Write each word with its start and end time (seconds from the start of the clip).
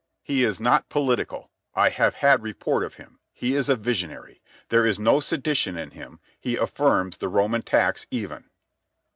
"He 0.23 0.43
is 0.43 0.59
not 0.59 0.89
political. 0.89 1.51
I 1.75 1.89
have 1.89 2.15
had 2.15 2.41
report 2.41 2.83
of 2.83 2.95
him. 2.95 3.19
He 3.31 3.53
is 3.53 3.69
a 3.69 3.75
visionary. 3.75 4.41
There 4.69 4.83
is 4.83 4.99
no 4.99 5.19
sedition 5.19 5.77
in 5.77 5.91
him. 5.91 6.19
He 6.39 6.55
affirms 6.55 7.17
the 7.17 7.29
Roman 7.29 7.61
tax 7.61 8.07
even." 8.09 8.49